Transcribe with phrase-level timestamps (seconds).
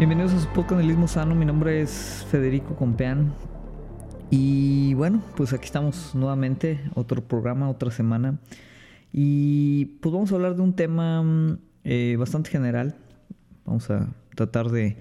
[0.00, 3.34] Bienvenidos a su podcast Sano, mi nombre es Federico Compeán.
[4.30, 8.38] Y bueno, pues aquí estamos nuevamente, otro programa, otra semana.
[9.12, 12.96] Y pues vamos a hablar de un tema eh, bastante general,
[13.66, 14.96] vamos a tratar de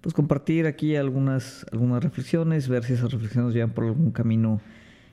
[0.00, 4.62] pues compartir aquí algunas, algunas reflexiones, ver si esas reflexiones llevan por algún camino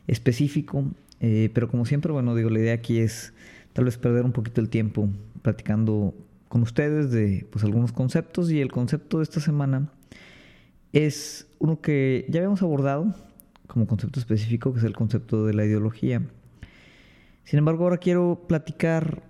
[0.07, 0.85] específico,
[1.19, 3.33] eh, pero como siempre, bueno, digo, la idea aquí es
[3.73, 5.09] tal vez perder un poquito el tiempo
[5.41, 6.13] platicando
[6.49, 9.91] con ustedes de pues, algunos conceptos y el concepto de esta semana
[10.93, 13.13] es uno que ya habíamos abordado
[13.67, 16.21] como concepto específico, que es el concepto de la ideología.
[17.43, 19.23] Sin embargo, ahora quiero platicar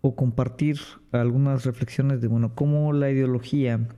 [0.00, 0.78] o compartir
[1.12, 3.88] algunas reflexiones de, bueno, cómo la ideología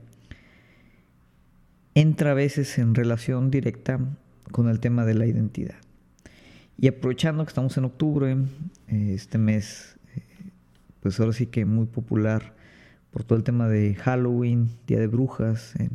[1.95, 3.99] entra a veces en relación directa
[4.51, 5.75] con el tema de la identidad.
[6.77, 8.37] Y aprovechando que estamos en octubre,
[8.87, 10.21] este mes, eh,
[10.99, 12.54] pues ahora sí que muy popular
[13.15, 15.89] por todo el tema de Halloween, Día de Brujas en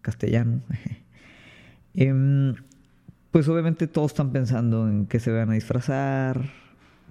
[0.00, 0.62] castellano.
[1.94, 2.54] Em,
[3.32, 6.52] pues obviamente todos están pensando en qué se van a disfrazar,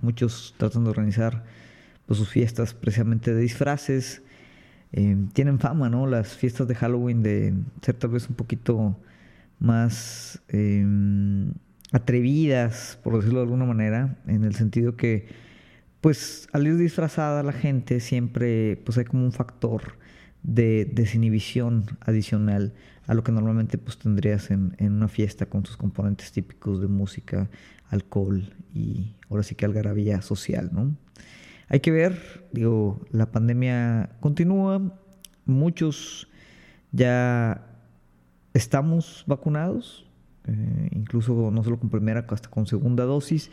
[0.02, 1.44] muchos tratando de organizar
[2.08, 4.24] pues, sus fiestas precisamente de disfraces.
[4.92, 6.08] Em, tienen fama, ¿no?
[6.08, 8.98] Las fiestas de Halloween de ser tal vez un poquito
[9.60, 11.54] más em,
[11.92, 15.28] atrevidas, por decirlo de alguna manera, en el sentido que
[16.02, 19.98] pues al ir disfrazada la gente siempre pues hay como un factor
[20.44, 22.74] de desinhibición adicional
[23.08, 27.50] a lo que normalmente pues tendrías en, una fiesta con sus componentes típicos de música,
[27.90, 30.96] alcohol y ahora sí que algarabía social, ¿no?
[31.70, 34.94] Hay que ver, digo, la pandemia continúa,
[35.46, 36.30] muchos
[36.92, 37.66] ya
[38.54, 40.06] estamos vacunados,
[40.46, 43.52] eh, incluso no solo con primera, hasta con segunda dosis.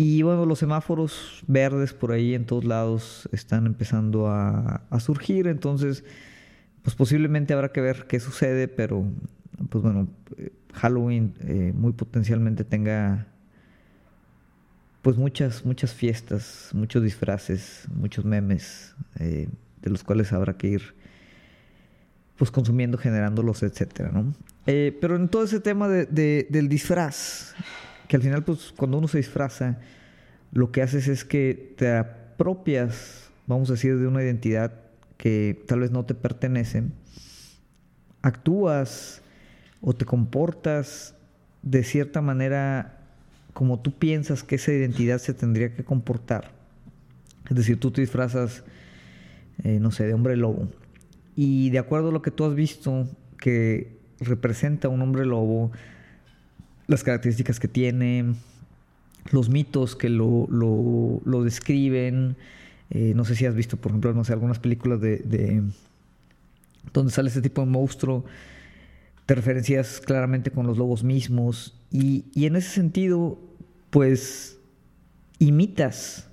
[0.00, 6.04] Y bueno, los semáforos verdes por ahí en todos lados están empezando a, surgir, entonces
[6.82, 9.04] pues posiblemente habrá que ver qué sucede, pero
[9.68, 10.06] pues bueno,
[10.72, 13.26] Halloween eh, muy potencialmente tenga
[15.02, 19.48] pues muchas, muchas fiestas, muchos disfraces, muchos memes, eh,
[19.82, 20.94] de los cuales habrá que ir
[22.36, 24.32] pues consumiendo, generándolos, etcétera, ¿no?
[24.66, 27.54] Eh, pero en todo ese tema del disfraz,
[28.08, 29.78] que al final, pues, cuando uno se disfraza,
[30.52, 34.72] lo que haces es que te apropias, vamos a decir, de una identidad
[35.16, 36.84] que tal vez no te pertenece,
[38.22, 39.22] actúas
[39.80, 41.14] o te comportas
[41.62, 42.98] de cierta manera
[43.52, 46.52] como tú piensas que esa identidad se tendría que comportar.
[47.50, 48.62] Es decir, tú te disfrazas,
[49.64, 50.68] eh, no sé, de hombre lobo.
[51.34, 53.08] Y de acuerdo a lo que tú has visto
[53.38, 55.72] que representa un hombre lobo,
[56.88, 58.34] las características que tiene,
[59.30, 62.36] los mitos que lo, lo, describen.
[62.90, 65.62] Eh, no sé si has visto, por ejemplo, no sé, algunas películas de,
[66.92, 68.24] donde sale este tipo de monstruo.
[69.26, 71.78] Te referencias claramente con los lobos mismos.
[71.92, 73.38] Y, y en ese sentido,
[73.90, 74.58] pues
[75.38, 76.30] imitas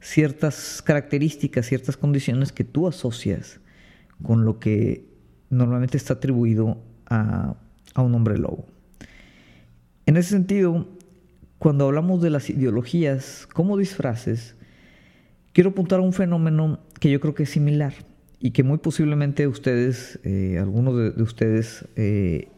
[0.00, 3.58] ciertas características, ciertas condiciones que tú asocias
[4.22, 5.04] con lo que
[5.50, 7.56] normalmente está atribuido a,
[7.94, 8.75] a un hombre lobo.
[10.06, 10.86] En ese sentido,
[11.58, 14.54] cuando hablamos de las ideologías como disfraces,
[15.52, 17.92] quiero apuntar a un fenómeno que yo creo que es similar
[18.38, 22.48] y que muy posiblemente ustedes, eh, algunos de, ustedes, eh,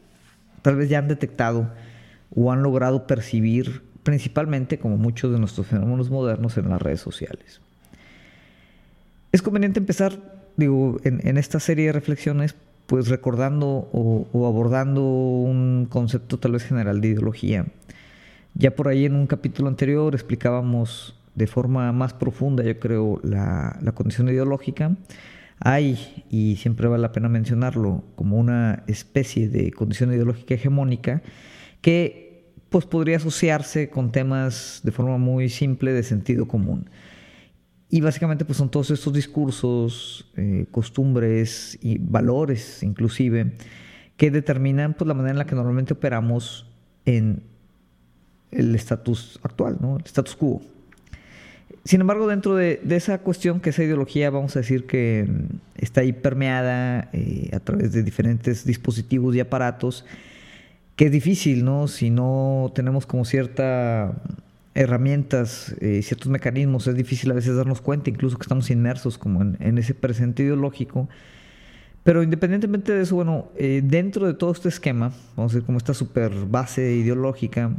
[0.62, 1.72] tal vez ya han detectado
[2.34, 7.60] o han logrado percibir principalmente como muchos de nuestros fenómenos modernos en las redes sociales.
[9.32, 10.18] Es conveniente empezar,
[10.56, 12.54] digo, en, esta serie de reflexiones,
[12.88, 17.66] pues recordando o abordando un concepto tal vez general de ideología
[18.58, 23.78] ya por ahí en un capítulo anterior explicábamos de forma más profunda, yo creo, la,
[23.94, 24.96] condición ideológica.
[25.60, 31.22] Hay, y siempre vale la pena mencionarlo, como una especie de condición ideológica hegemónica
[31.80, 36.90] que pues, podría asociarse con temas de forma muy simple de sentido común.
[37.90, 43.52] Y básicamente pues, son todos estos discursos, eh, costumbres y valores inclusive
[44.16, 46.66] que determinan pues, la manera en la que normalmente operamos
[47.06, 47.42] en
[48.50, 49.96] el estatus actual, ¿no?
[49.96, 50.60] el status quo.
[51.84, 56.02] Sin embargo, dentro de, esa cuestión, que esa ideología, vamos a decir que mm, está
[56.02, 60.04] ahí permeada eh, a través de diferentes dispositivos y aparatos,
[60.96, 61.86] que es difícil, ¿no?
[61.88, 64.12] Si no tenemos como ciertas
[64.78, 69.42] herramientas, eh, ciertos mecanismos, es difícil a veces darnos cuenta, incluso que estamos inmersos como
[69.42, 71.08] en, ese presente ideológico.
[72.04, 75.78] Pero independientemente de eso, bueno, eh, dentro de todo este esquema, vamos a decir como
[75.78, 77.72] esta super base ideológica,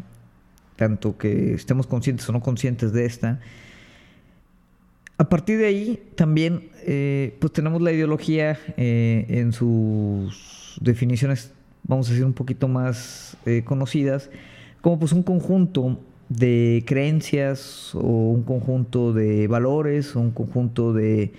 [0.75, 3.39] tanto que estemos conscientes o no conscientes de esta,
[5.17, 11.53] a partir de ahí también eh, pues tenemos la ideología en sus definiciones,
[11.83, 14.29] vamos a decir, un poquito más conocidas,
[14.81, 15.99] como pues un conjunto
[16.29, 21.33] de creencias o un conjunto de valores o un conjunto de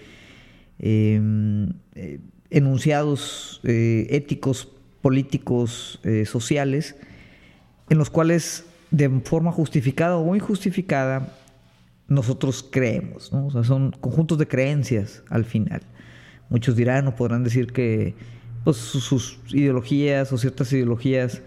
[0.79, 1.73] em,
[2.51, 4.69] enunciados éticos,
[5.01, 6.97] políticos, sociales,
[7.89, 11.37] en los cuales de forma justificada o injustificada
[12.11, 13.51] nosotros creemos, ¿no?
[13.63, 15.81] Son conjuntos de creencias al final.
[16.49, 18.17] Muchos dirán o podrán decir que
[18.65, 21.41] pues, sus, ideologías o ciertas ideologías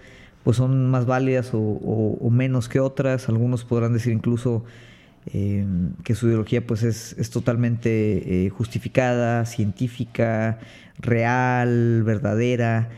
[0.44, 3.30] pues son más válidas o, menos que otras.
[3.30, 4.66] Algunos podrán decir incluso
[5.28, 5.66] eh,
[6.04, 10.60] que su ideología pues es, es totalmente eh, justificada, científica,
[11.00, 12.90] real, verdadera.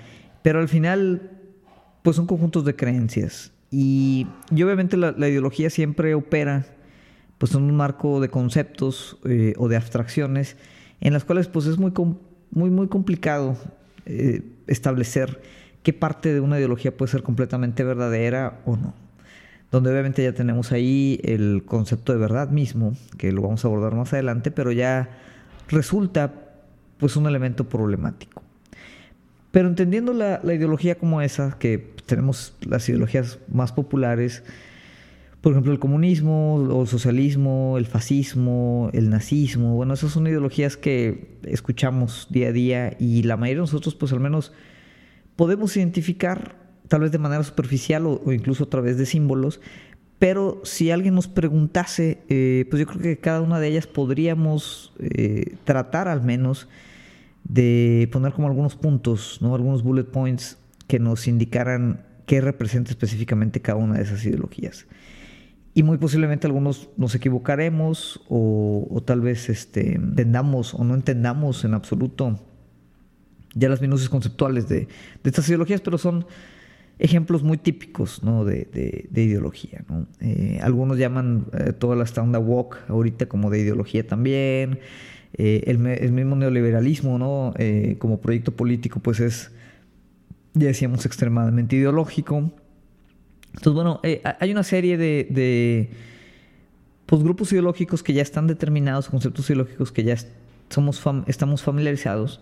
[0.41, 1.31] Pero al final
[2.01, 3.51] pues son conjuntos de creencias.
[3.71, 6.65] Y, obviamente la ideología siempre opera
[7.37, 10.55] pues son un marco de conceptos eh, o de abstracciones
[11.01, 11.91] en las cuales pues es muy,
[12.51, 13.57] muy, muy complicado
[14.67, 15.41] establecer
[15.85, 18.95] qué parte de una ideología puede ser completamente verdadera o no.
[19.71, 23.93] Donde obviamente ya tenemos ahí el concepto de verdad mismo, que lo vamos a abordar
[23.93, 25.11] más adelante, pero ya
[25.67, 26.33] resulta
[26.97, 28.41] pues un elemento problemático.
[29.51, 34.43] Pero entendiendo la, ideología como esa, que tenemos las ideologías más populares,
[35.41, 40.77] por ejemplo, el comunismo o el socialismo, el fascismo, el nazismo, bueno, esas son ideologías
[40.77, 44.51] que escuchamos día a día y la mayoría de nosotros, pues al menos
[45.35, 46.55] podemos identificar,
[46.87, 49.61] tal vez de manera superficial o, incluso a través de símbolos,
[50.19, 54.93] pero si alguien nos preguntase, eh, pues yo creo que cada una de ellas podríamos
[54.99, 56.67] eh, tratar al menos
[57.43, 59.53] de poner como algunos puntos, ¿no?
[59.53, 64.87] algunos bullet points que nos indicaran qué representa específicamente cada una de esas ideologías
[65.75, 71.73] y muy posiblemente algunos nos equivocaremos o, tal vez este, entendamos o no entendamos en
[71.73, 72.39] absoluto
[73.55, 74.87] ya las minucias conceptuales de,
[75.23, 76.27] estas ideologías, pero son
[76.99, 79.83] ejemplos muy típicos de, ideología.
[80.19, 84.79] Eh, algunos llaman eh, toda la stand walk ahorita como de ideología también.
[85.37, 87.53] Eh, el, mismo neoliberalismo ¿no?
[87.99, 89.51] como proyecto político pues es,
[90.53, 92.51] ya decíamos, extremadamente ideológico.
[93.47, 94.01] Entonces, bueno,
[94.39, 95.89] hay una serie de,
[97.05, 100.17] pues, grupos ideológicos que ya están determinados, conceptos ideológicos que ya
[100.69, 102.41] somos estamos familiarizados.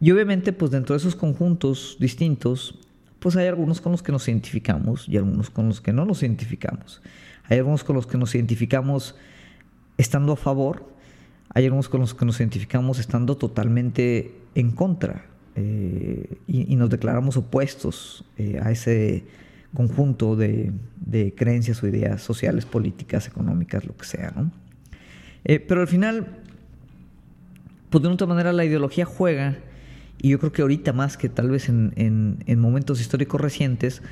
[0.00, 2.78] Y obviamente, pues dentro de esos conjuntos distintos,
[3.18, 6.22] pues hay algunos con los que nos identificamos y algunos con los que no nos
[6.22, 7.02] identificamos.
[7.48, 9.14] Hay algunos con los que nos identificamos
[9.98, 10.86] estando a favor,
[11.52, 15.26] hay algunos con los que nos identificamos estando totalmente en contra
[15.56, 19.24] eh, y, nos declaramos opuestos eh, a ese
[19.74, 20.72] conjunto de,
[21.36, 24.32] creencias o ideas sociales, políticas, económicas, lo que sea.
[24.34, 24.50] ¿no?
[25.44, 26.38] Eh, pero al final,
[27.90, 29.58] pues de otra manera la ideología juega,
[30.22, 34.02] y yo creo que ahorita más que tal vez en, momentos históricos recientes,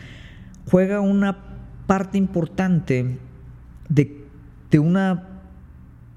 [0.71, 1.39] juega una
[1.87, 3.19] parte importante
[3.89, 4.25] de,
[4.71, 5.43] de, una,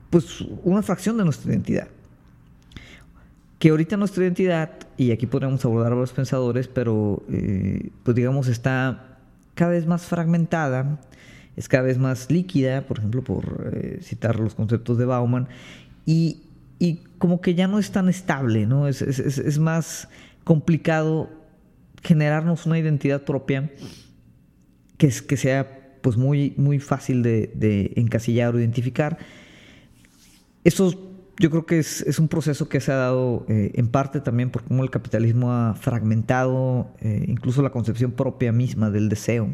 [0.10, 1.88] pues, una fracción de nuestra identidad.
[3.60, 8.48] Que ahorita nuestra identidad, y aquí podríamos abordar a los pensadores, pero eh, pues digamos
[8.48, 9.20] está
[9.54, 11.00] cada vez más fragmentada,
[11.56, 15.48] es cada vez más líquida, por ejemplo, por eh, citar los conceptos de Bauman,
[16.06, 16.42] y,
[17.22, 18.88] como que ya no es tan estable, ¿no?
[18.88, 20.10] Es, más
[20.44, 21.30] complicado
[22.02, 23.70] generarnos una identidad propia
[24.98, 29.20] que, es, que sea pues muy, muy fácil de, encasillar o identificar.
[30.64, 31.00] Eso
[31.38, 34.64] yo creo que es, un proceso que se ha dado eh, en parte también por
[34.64, 39.54] cómo el capitalismo ha fragmentado eh, incluso la concepción propia misma del deseo.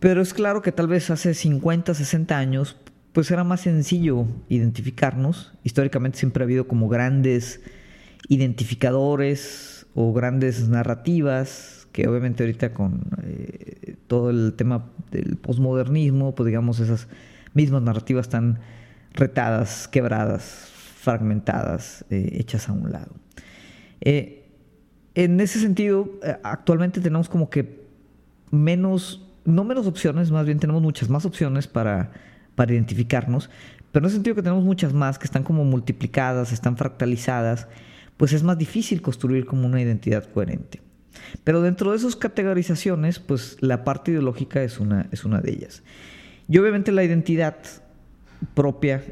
[0.00, 2.76] Pero es claro que tal vez hace 50, 60 años,
[3.18, 5.52] pues era más sencillo identificarnos.
[5.64, 7.60] Históricamente siempre ha habido como grandes
[8.28, 16.46] identificadores o grandes narrativas, que obviamente ahorita con eh, todo el tema del posmodernismo, pues
[16.46, 17.08] digamos esas
[17.54, 18.60] mismas narrativas están
[19.14, 20.70] retadas, quebradas,
[21.00, 23.16] fragmentadas, eh, hechas a un lado.
[24.00, 24.48] Eh,
[25.16, 26.08] en ese sentido,
[26.44, 27.84] actualmente tenemos como que
[28.52, 32.12] menos, no menos opciones, más bien tenemos muchas más opciones para,
[32.58, 33.50] para identificarnos,
[33.92, 37.68] pero en ese sentido que tenemos muchas más que están como multiplicadas, están fractalizadas,
[38.16, 40.82] pues es más difícil construir como una identidad coherente.
[41.44, 45.84] Pero dentro de esas categorizaciones, pues la parte ideológica es una, es una de ellas.
[46.48, 47.58] Y obviamente la identidad
[48.54, 49.04] propia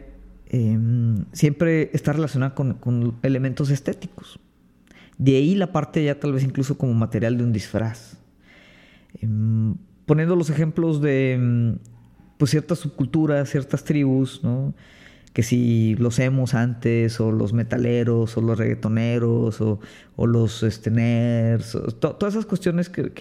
[0.48, 4.40] em, siempre está relacionada con, elementos estéticos.
[5.18, 8.18] De ahí la parte ya tal vez incluso como material de un disfraz.
[9.20, 11.78] Em, poniendo los ejemplos de em,
[12.38, 14.42] pues ciertas subculturas, ciertas tribus,
[15.32, 20.90] que si los hemos antes, o los metaleros, o los reggaetoneros, o, los este,
[22.00, 23.12] todas esas cuestiones que,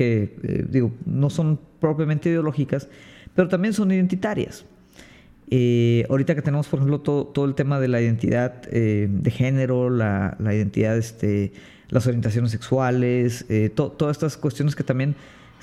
[0.42, 2.88] eh, digo, no son propiamente ideológicas,
[3.34, 4.66] pero también son identitarias.
[5.52, 9.90] Eh, ahorita que tenemos, por ejemplo, todo, el tema de la identidad eh, de género,
[9.90, 11.52] la, identidad, este,
[11.90, 13.46] las orientaciones sexuales,
[13.76, 15.16] todas estas cuestiones que también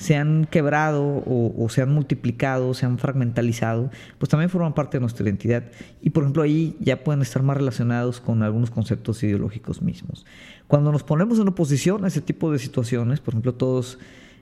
[0.03, 5.01] se han quebrado o, se han multiplicado, se han fragmentalizado, pues también forman parte de
[5.01, 5.63] nuestra identidad.
[6.01, 10.27] Y por ejemplo ahí ya pueden estar más relacionados con algunos conceptos ideológicos mismos.
[10.67, 14.01] Cuando nos ponemos en oposición a ese tipo de situaciones, por ejemplo todos,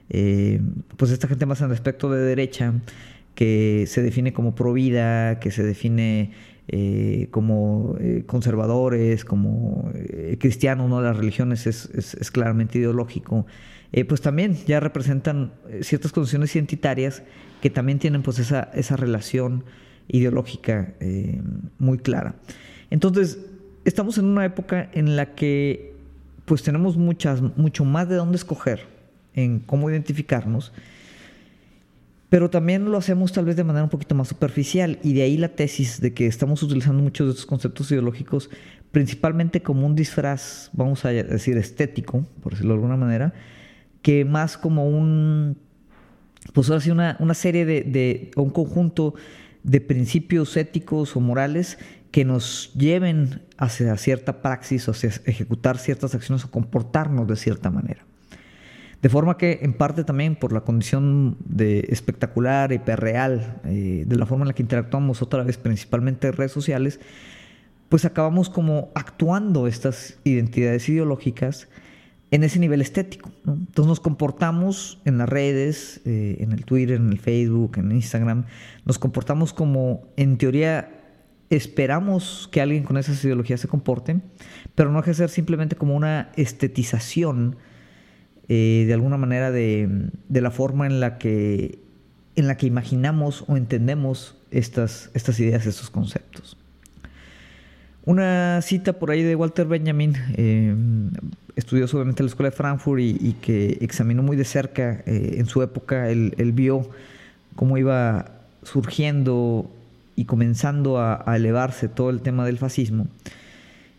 [0.09, 0.59] eh,
[0.97, 2.73] pues esta gente más en el aspecto de derecha,
[3.35, 6.31] que se define como pro vida, que se define
[6.69, 9.91] eh, como eh, conservadores, como
[10.39, 11.01] cristianos, ¿no?
[11.03, 13.45] las religiones es, es claramente ideológico.
[13.93, 17.23] Eh, pues también ya representan eh, ciertas condiciones identitarias
[17.61, 19.65] que también tienen pues esa, esa relación
[20.07, 21.41] ideológica eh,
[21.77, 22.35] muy clara.
[22.89, 23.39] Entonces,
[23.85, 25.93] estamos en una época en la que
[26.45, 28.85] pues tenemos muchas, mucho más de dónde escoger
[29.33, 30.73] en cómo identificarnos,
[32.29, 35.37] pero también lo hacemos tal vez de manera un poquito más superficial y de ahí
[35.37, 38.49] la tesis de que estamos utilizando muchos de estos conceptos ideológicos
[38.91, 43.33] principalmente como un disfraz, vamos a decir, estético, por decirlo de alguna manera,
[44.01, 45.57] que más como un,
[46.53, 49.13] pues ahora sí, una, una serie de, de, un conjunto
[49.63, 51.77] de principios éticos o morales
[52.11, 57.69] que nos lleven hacia cierta praxis o hacia ejecutar ciertas acciones o comportarnos de cierta
[57.69, 58.05] manera.
[59.01, 64.27] De forma que, en parte también por la condición de espectacular, hiperreal, eh, de la
[64.27, 66.99] forma en la que interactuamos otra vez, principalmente en redes sociales,
[67.89, 71.67] pues acabamos como actuando estas identidades ideológicas
[72.31, 73.29] en ese nivel estético.
[73.45, 78.45] Entonces nos comportamos en las redes, eh, en el Twitter, en el Facebook, en Instagram,
[78.85, 80.97] nos comportamos como en teoría
[81.49, 84.21] esperamos que alguien con esas ideologías se comporte,
[84.73, 87.57] pero no ejercer simplemente como una estetización
[88.47, 91.79] eh, de alguna manera de, la forma en la que,
[92.37, 96.57] en la que imaginamos o entendemos estas, estas ideas, estos conceptos.
[98.03, 100.75] Una cita por ahí de Walter Benjamin, eh,
[101.55, 105.45] estudió solamente en la Escuela de Frankfurt y, que examinó muy de cerca eh, en
[105.45, 106.89] su época, él, vio
[107.55, 108.31] cómo iba
[108.63, 109.69] surgiendo
[110.15, 113.07] y comenzando a, elevarse todo el tema del fascismo.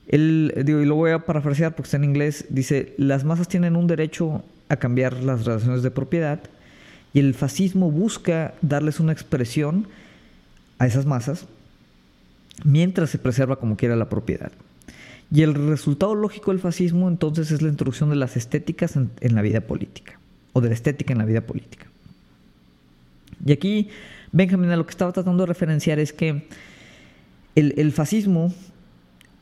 [0.08, 3.76] Él, digo, y lo voy a parafrasear porque está en inglés, dice, las masas tienen
[3.76, 6.40] un derecho a cambiar las relaciones de propiedad
[7.14, 9.86] y el fascismo busca darles una expresión
[10.78, 11.46] a esas masas
[12.64, 14.52] mientras se preserva como quiera la propiedad.
[15.30, 19.42] Y el resultado lógico del fascismo entonces es la introducción de las estéticas en, la
[19.42, 20.18] vida política,
[20.52, 21.86] o de la estética en la vida política.
[23.44, 23.88] Y aquí,
[24.30, 26.46] Benjamin, lo que estaba tratando de referenciar es que
[27.54, 28.52] el, fascismo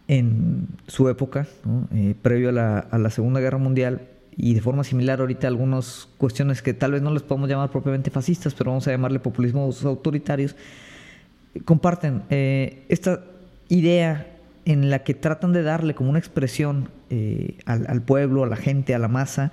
[0.07, 1.49] en su época,
[1.93, 4.03] eh, previo a la, a la Segunda Guerra Mundial,
[4.37, 8.11] y de forma similar ahorita algunas cuestiones que tal vez no les podemos llamar propiamente
[8.11, 10.57] fascistas, pero vamos a llamarle populismos autoritarios,
[11.65, 13.25] comparten eh, esta
[13.69, 14.27] idea
[14.65, 18.95] en la que tratan de darle como una expresión eh, al, pueblo, a la gente,
[18.95, 19.53] a la masa,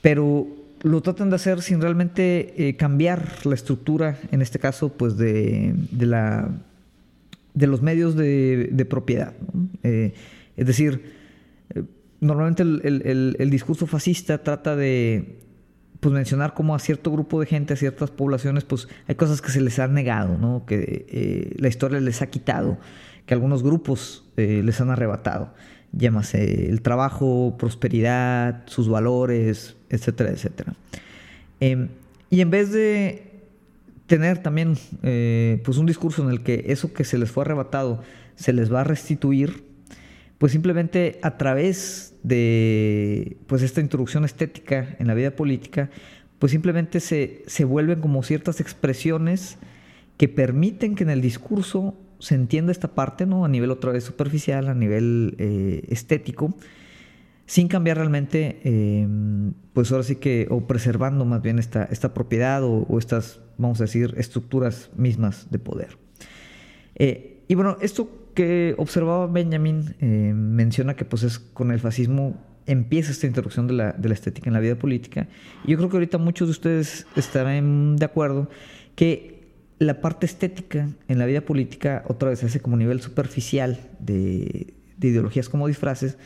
[0.00, 0.46] pero
[0.82, 5.74] lo tratan de hacer sin realmente eh, cambiar la estructura, en este caso, pues de,
[5.98, 6.50] la,
[7.54, 9.32] de los medios de, propiedad.
[9.82, 11.02] es decir,
[12.20, 15.42] normalmente el discurso fascista trata de
[16.02, 19.52] pues mencionar como a cierto grupo de gente, a ciertas poblaciones, pues hay cosas que
[19.52, 20.64] se les han negado, ¿no?
[20.66, 22.76] que eh, la historia les ha quitado,
[23.24, 25.54] que algunos grupos eh, les han arrebatado.
[25.92, 30.74] Llámase el trabajo, prosperidad, sus valores, etcétera, etcétera.
[31.60, 31.86] Em,
[32.30, 33.30] y en vez de
[34.08, 38.02] tener también eh, pues un discurso en el que eso que se les fue arrebatado
[38.34, 39.62] se les va a restituir,
[40.42, 45.88] pues simplemente a través de pues esta introducción estética en la vida política,
[46.40, 49.58] pues simplemente se, se vuelven como ciertas expresiones
[50.16, 53.44] que permiten que en el discurso se entienda esta parte, ¿no?
[53.44, 56.56] A nivel otra vez superficial, a nivel eh, estético,
[57.46, 62.64] sin cambiar realmente, em, pues ahora sí que, o preservando más bien esta, esta propiedad
[62.64, 65.98] o, estas, vamos a decir, estructuras mismas de poder.
[66.96, 72.36] Eh, y bueno, esto que observaba Benjamin eh, menciona que pues es con el fascismo
[72.66, 75.28] empieza esta introducción de la, estética en la vida política.
[75.64, 78.48] Y yo creo que ahorita muchos de ustedes estarán de acuerdo
[78.94, 79.42] que
[79.78, 85.08] la parte estética en la vida política otra vez hace como nivel superficial de, de
[85.08, 86.18] ideologías como disfraces,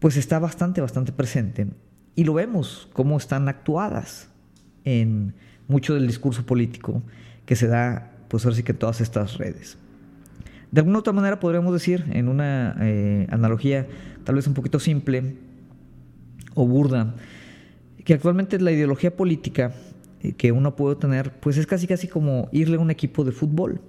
[0.00, 1.68] pues está bastante, bastante presente.
[2.16, 4.28] Y lo vemos cómo están actuadas
[4.84, 5.34] en
[5.68, 7.02] mucho del discurso político
[7.46, 9.78] que se da, pues ahora sí que en todas estas redes.
[10.72, 13.86] De alguna otra manera podríamos decir, en una eh, analogía
[14.24, 15.36] tal vez un poquito simple
[16.54, 17.14] o burda,
[18.04, 19.74] que actualmente la ideología política
[20.22, 23.32] eh, que uno puede tener, pues es casi casi como irle a un equipo de
[23.32, 23.82] fútbol.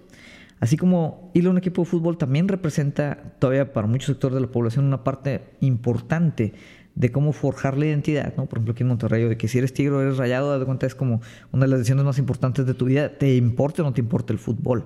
[0.59, 4.41] Así como irle a un equipo de fútbol también representa todavía para muchos sectores de
[4.41, 6.53] la población una parte importante
[6.95, 8.45] de cómo forjar la identidad, ¿no?
[8.45, 10.85] Por ejemplo, aquí en Monterrey, de que si eres tigre o eres rayado, de cuenta
[10.85, 11.21] es como
[11.53, 14.33] una de las decisiones más importantes de tu vida, te importa o no te importa
[14.33, 14.83] el fútbol.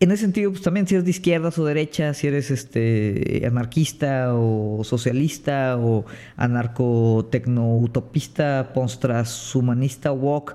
[0.00, 4.32] En ese sentido, pues también si eres de izquierdas o derechas, si eres este anarquista
[4.34, 6.04] o socialista o
[6.36, 10.54] anarco-tecno-utopista, post-transhumanista, walk,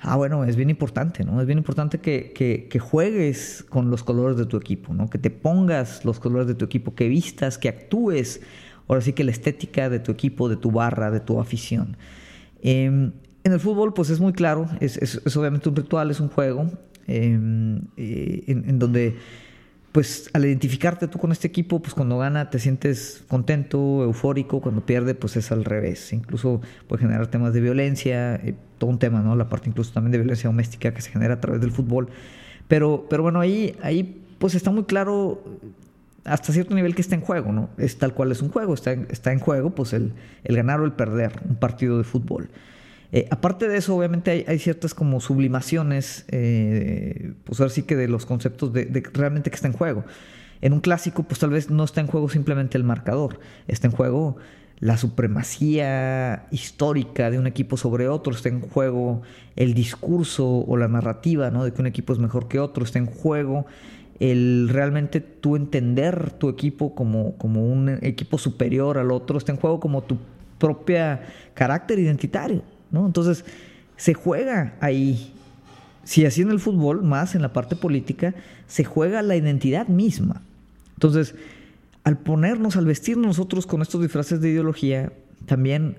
[0.00, 1.40] ah, bueno, es bien importante, ¿no?
[1.40, 5.10] Es bien importante que, que, que, juegues con los colores de tu equipo, ¿no?
[5.10, 8.40] Que te pongas los colores de tu equipo, que vistas, que actúes
[8.88, 11.96] ahora sí que la estética de tu equipo, de tu barra, de tu afición.
[12.62, 13.12] Em,
[13.44, 16.70] en el fútbol, pues es muy claro, es, es, obviamente un ritual, es un juego,
[17.06, 19.16] em, eh, en, donde,
[19.92, 24.84] pues al identificarte tú con este equipo, pues cuando gana te sientes contento, eufórico, cuando
[24.84, 26.12] pierde, pues es al revés.
[26.12, 29.36] Incluso puede generar temas de violencia, eh, todo un tema, ¿no?
[29.36, 32.08] La parte incluso también de violencia doméstica que se genera a través del fútbol.
[32.68, 35.42] Pero, pero bueno, ahí, ahí pues está muy claro
[36.26, 37.70] hasta cierto nivel que está en juego, ¿no?
[37.78, 40.12] Es tal cual es un juego, está en, está en juego pues el,
[40.44, 42.50] el, ganar o el perder un partido de fútbol.
[43.12, 48.08] Eh, aparte de eso, obviamente hay, ciertas como sublimaciones, eh, pues ahora sí que de
[48.08, 50.04] los conceptos de, realmente que está en juego.
[50.60, 53.92] En un clásico, pues tal vez no está en juego simplemente el marcador, está en
[53.92, 54.36] juego
[54.78, 59.22] la supremacía histórica de un equipo sobre otro, está en juego
[59.54, 61.64] el discurso o la narrativa, ¿no?
[61.64, 63.66] De que un equipo es mejor que otro, está en juego
[64.18, 69.58] el realmente tú entender tu equipo como, como un equipo superior al otro, está en
[69.58, 70.16] juego como tu
[70.58, 71.20] propia
[71.54, 73.06] carácter identitario, ¿no?
[73.06, 73.44] Entonces,
[73.96, 75.32] se juega ahí.
[76.04, 78.34] Si así en el fútbol, más en la parte política,
[78.66, 80.42] se juega la identidad misma.
[80.94, 81.34] Entonces,
[82.04, 85.12] al ponernos, al vestirnos nosotros con estos disfraces de ideología,
[85.46, 85.98] también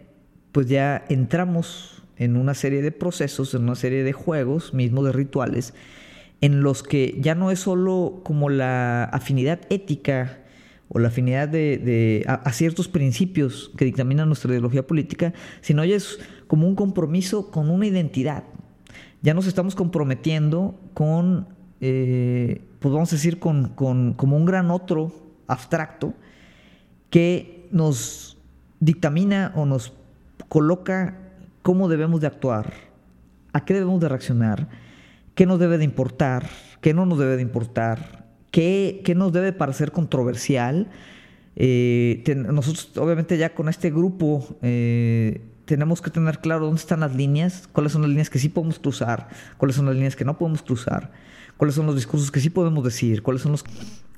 [0.51, 5.11] pues ya entramos en una serie de procesos, en una serie de juegos, mismos de
[5.11, 5.73] rituales,
[6.41, 10.39] en los que ya no es solo como la afinidad ética
[10.89, 16.19] o la afinidad de, a, ciertos principios que dictamina nuestra ideología política, sino ya es
[16.47, 18.43] como un compromiso con una identidad.
[19.21, 21.47] Ya nos estamos comprometiendo con,
[21.81, 25.11] eh, pues vamos a decir, con, con, como un gran otro
[25.47, 26.13] abstracto
[27.09, 28.37] que nos
[28.79, 29.93] dictamina o nos
[30.47, 31.17] coloca
[31.61, 32.73] cómo debemos de actuar,
[33.51, 34.69] a qué debemos de reaccionar,
[35.35, 36.47] qué nos debe de importar,
[36.79, 38.16] qué no nos debe de importar,
[38.57, 40.87] qué, nos debe parecer controversial.
[41.55, 47.15] Eh, nosotros obviamente ya con este grupo eh, tenemos que tener claro dónde están las
[47.15, 50.39] líneas, cuáles son las líneas que sí podemos cruzar, cuáles son las líneas que no
[50.39, 51.11] podemos cruzar,
[51.55, 53.63] cuáles son los discursos que sí podemos decir, cuáles son los...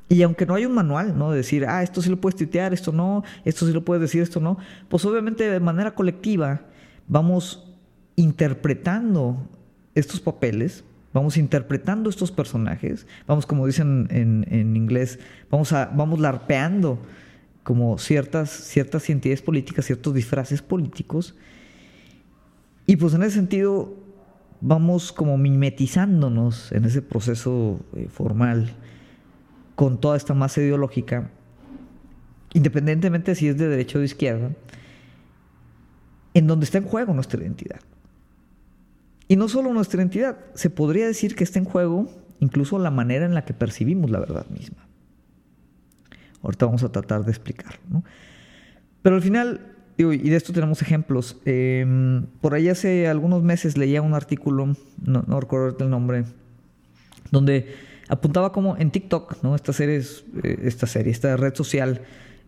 [0.07, 1.31] Y aunque no hay un manual, ¿no?
[1.31, 4.21] De decir, ah, esto sí lo puedes tuitear, esto no, esto sí lo puedes decir,
[4.21, 6.61] esto no, pues obviamente de manera colectiva
[7.07, 7.73] vamos
[8.15, 9.49] interpretando
[9.95, 15.19] estos papeles vamos interpretando estos personajes, vamos, como dicen en, inglés,
[15.49, 16.99] vamos, a, vamos larpeando
[17.63, 21.35] como ciertas, ciertas identidades políticas, ciertos disfraces políticos.
[22.85, 23.93] Y pues en ese sentido
[24.61, 28.71] vamos como mimetizándonos en ese proceso eh, formal
[29.75, 31.29] con toda esta masa ideológica,
[32.53, 34.51] independientemente si es de derecha o de izquierda,
[36.33, 37.79] en donde está en juego nuestra identidad.
[39.29, 43.25] Y no solo nuestra identidad, se podría decir que está en juego incluso la manera
[43.25, 44.87] en la que percibimos la verdad misma.
[46.41, 48.03] Ahorita vamos a tratar de explicarlo.
[49.03, 54.01] Pero al final, y de esto tenemos ejemplos, em, por ahí hace algunos meses leía
[54.01, 56.23] un artículo, no, recuerdo el nombre,
[57.29, 57.75] donde
[58.07, 59.55] apuntaba como en TikTok, ¿no?
[59.55, 60.01] esta, serie,
[60.43, 62.01] eh, esta serie, esta red social,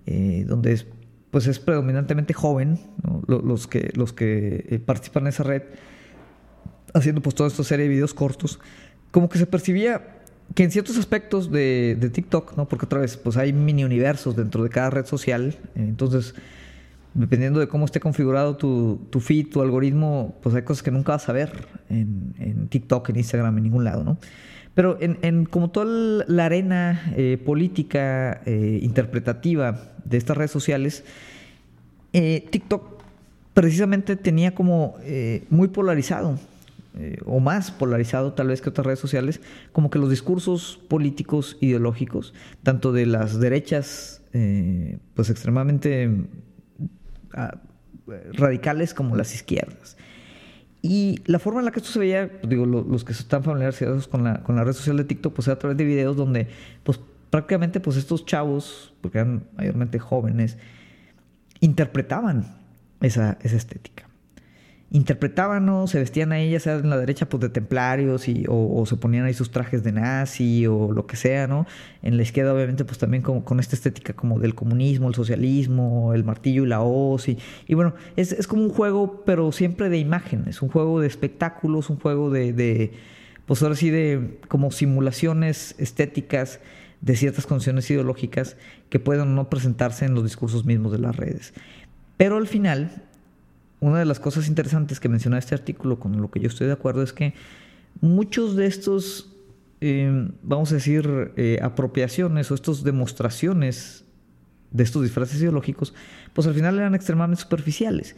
[0.07, 0.87] eh, donde es,
[1.29, 2.79] pues es predominantemente joven,
[3.27, 5.63] los que, los que eh, participan en esa red,
[6.93, 8.59] haciendo pues toda esta serie de videos cortos,
[9.11, 10.17] como que se percibía
[10.55, 12.67] que en ciertos aspectos de, de, TikTok, ¿no?
[12.67, 15.57] Porque otra vez, pues hay mini universos dentro de cada red social.
[15.75, 16.35] Entonces,
[17.13, 21.13] dependiendo de cómo esté configurado tu, tu feed, tu algoritmo, pues hay cosas que nunca
[21.13, 24.17] vas a ver en, en TikTok, en Instagram, en ningún lado, ¿no?
[24.73, 31.03] Pero en, en como toda la arena eh, política eh, interpretativa de estas redes sociales,
[32.13, 33.01] eh, TikTok
[33.53, 34.95] precisamente tenía como
[35.49, 36.39] muy polarizado
[36.97, 39.39] eh, o más polarizado tal vez que otras redes sociales,
[39.71, 46.09] como que los discursos políticos ideológicos, tanto de las derechas, eh, pues extremadamente
[47.33, 47.61] ah,
[48.33, 49.95] radicales como las izquierdas.
[50.81, 54.07] Y la forma en la que esto se veía, pues, digo, los que están familiarizados
[54.07, 56.47] con la, con la red social de TikTok, pues era a través de videos donde,
[56.83, 56.99] pues
[57.29, 60.57] prácticamente, pues estos chavos, porque eran mayormente jóvenes,
[61.61, 62.57] interpretaban
[62.99, 64.10] esa, esa estética
[64.93, 68.85] interpretaban o se vestían ahí, ya sea en la derecha, pues de templarios y, o,
[68.85, 71.65] se ponían ahí sus trajes de nazi o lo que sea, ¿no?
[72.01, 76.13] En la izquierda, obviamente, pues también con, con esta estética como del comunismo, el socialismo,
[76.13, 77.29] el martillo y la hoz.
[77.29, 81.07] Y, y bueno, es, es, como un juego, pero siempre de imágenes, un juego de
[81.07, 82.91] espectáculos, un juego de, de
[83.45, 86.59] pues ahora sí, de como simulaciones estéticas
[86.99, 88.57] de ciertas condiciones ideológicas
[88.89, 91.53] que pueden no presentarse en los discursos mismos de las redes.
[92.17, 93.03] Pero al final,
[93.81, 96.73] una de las cosas interesantes que menciona este artículo, con lo que yo estoy de
[96.73, 97.33] acuerdo, es que
[97.99, 99.35] muchos de estos,
[99.81, 104.05] eh, vamos a decir, eh, apropiaciones o estas demostraciones
[104.69, 105.93] de estos disfraces ideológicos,
[106.33, 108.15] pues al final eran extremadamente superficiales.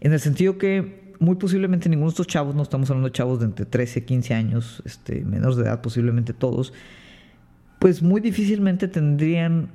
[0.00, 3.40] En el sentido que muy posiblemente ninguno de estos chavos, no estamos hablando de chavos
[3.40, 6.74] de entre 13, 15 años, este, menores de edad, posiblemente todos,
[7.78, 9.70] pues muy difícilmente tendrían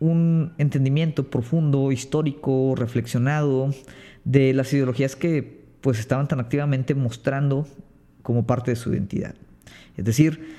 [0.00, 3.70] un entendimiento profundo, histórico, reflexionado,
[4.28, 7.66] de las ideologías que pues estaban tan activamente mostrando
[8.22, 9.34] como parte de su identidad.
[9.96, 10.54] Es decir,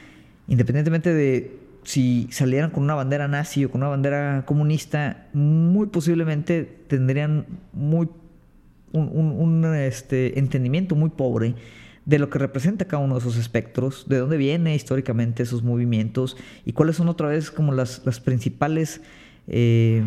[0.48, 6.64] independientemente de si salieran con una bandera nazi o con una bandera comunista, muy posiblemente
[6.88, 8.10] tendrían muy
[8.92, 11.54] un, este, entendimiento muy pobre
[12.06, 16.38] de lo que representa cada uno de esos espectros, de dónde viene históricamente esos movimientos
[16.66, 19.02] y cuáles son otra vez como las, las principales,
[19.48, 20.02] eh,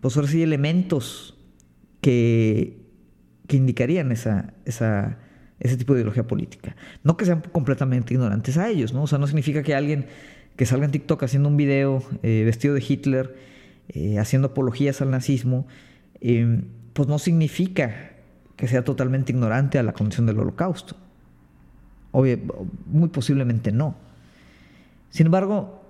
[0.00, 1.36] pues elementos
[2.00, 2.87] que
[3.48, 6.76] que indicarían esa, ese tipo de ideología política.
[7.02, 9.02] No que sean completamente ignorantes a ellos, ¿no?
[9.02, 10.06] O sea, no significa que alguien
[10.54, 13.36] que salga en TikTok haciendo un video eh, vestido de Hitler,
[13.88, 15.66] eh, haciendo apologías al nazismo,
[16.20, 18.12] eh, pues no significa
[18.56, 20.96] que sea totalmente ignorante a la condición del holocausto.
[22.10, 22.38] Obvio,
[22.86, 23.96] muy posiblemente no.
[25.10, 25.82] Sin embargo,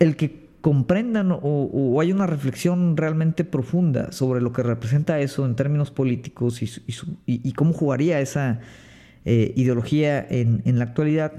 [0.00, 5.56] el que comprendan o, hay una reflexión realmente profunda sobre lo que representa eso en
[5.56, 8.60] términos políticos y, cómo jugaría esa
[9.24, 11.32] eh, ideología en, la actualidad,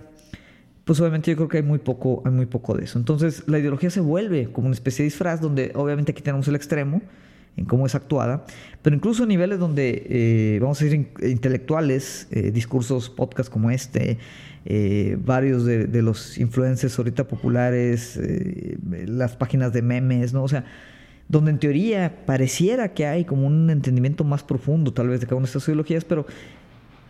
[0.86, 2.98] pues obviamente yo creo que hay muy, poco, hay muy poco de eso.
[2.98, 6.56] Entonces la ideología se vuelve como una especie de disfraz donde obviamente aquí tenemos el
[6.56, 7.02] extremo
[7.58, 8.46] en cómo es actuada,
[8.82, 14.18] pero incluso a niveles donde, eh, vamos a decir, intelectuales, eh, discursos, podcasts como este,
[14.66, 20.44] eh, varios de, los influencers ahorita populares, eh, las páginas de memes, ¿no?
[20.44, 20.66] O sea,
[21.28, 25.38] donde en teoría pareciera que hay como un entendimiento más profundo tal vez de cada
[25.38, 26.26] una de estas ideologías, pero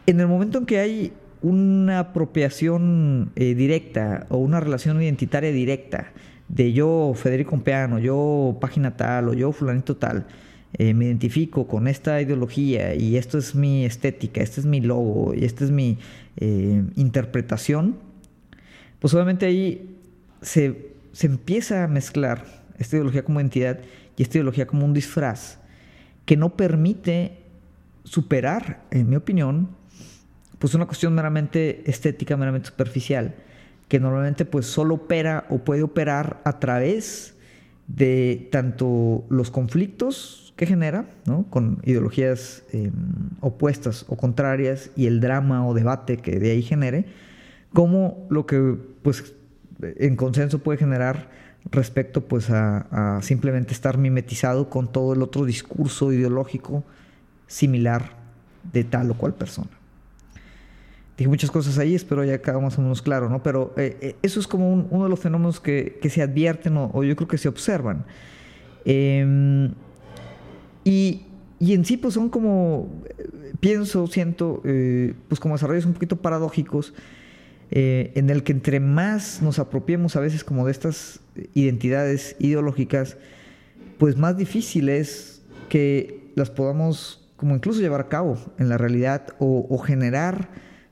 [0.05, 6.11] en el momento en que hay una apropiación eh, directa o una relación identitaria directa
[6.47, 10.25] de yo Federico Compeano, yo página tal o yo fulanito tal,
[10.73, 15.33] eh, me identifico con esta ideología y esto es mi estética, este es mi logo
[15.35, 15.97] y esta es mi
[16.37, 17.97] eh, interpretación,
[18.99, 19.97] pues obviamente ahí
[20.41, 22.45] se, se, empieza a mezclar
[22.77, 23.79] esta ideología como entidad
[24.15, 25.59] y esta ideología como un disfraz
[26.25, 27.39] que no permite
[28.05, 29.69] superar, en mi opinión,
[30.57, 33.35] pues una cuestión meramente estética, meramente superficial,
[33.89, 37.35] que normalmente pues solo opera o puede operar a través
[37.87, 41.45] de tanto los conflictos que genera, ¿no?
[41.49, 42.91] con ideologías em,
[43.39, 47.05] opuestas o contrarias y el drama o debate que de ahí genere,
[47.73, 49.33] como lo que pues
[49.81, 51.29] en consenso puede generar
[51.69, 56.83] respecto pues a, simplemente estar mimetizado con todo el otro discurso ideológico
[57.47, 58.17] similar
[58.71, 59.69] de tal o cual persona.
[61.17, 63.43] Dije muchas cosas ahí, espero ya quedó más o menos claro, ¿no?
[63.43, 67.15] Pero eh, eh, eso es como uno de los fenómenos que, se advierten o, yo
[67.15, 68.05] creo que se observan.
[68.85, 69.71] Eh,
[70.83, 71.23] y,
[71.59, 72.89] en sí, pues son como,
[73.59, 76.93] pienso, siento, eh, pues como desarrollos un poquito paradójicos,
[77.69, 81.21] eh, en el que entre más nos apropiemos a veces como de estas
[81.53, 83.17] identidades ideológicas,
[83.97, 89.29] pues más difícil es que las podamos como incluso llevar a cabo en la realidad
[89.39, 90.49] o, generar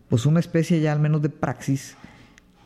[0.07, 1.95] pues una especie ya al menos de praxis